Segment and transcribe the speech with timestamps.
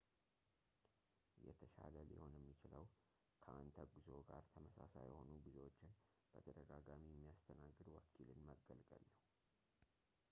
[1.47, 2.85] የተሻለ ሊሆን የሚችለው
[3.43, 5.93] ከአንተ ጉዞ ጋር ተመሳሳይ የሆኑ ጉዞዎችን
[6.33, 9.17] በተደጋጋሚ የሚያስተናግድ ወኪልን መገልገል ነው